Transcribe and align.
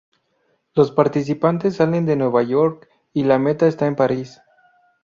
Los 0.73 0.89
participantes 0.89 1.75
salen 1.75 2.07
de 2.07 2.15
Nueva 2.15 2.41
York 2.41 2.89
y 3.13 3.23
la 3.23 3.37
meta 3.37 3.67
está 3.67 3.85
en 3.85 3.95
París. 3.95 4.41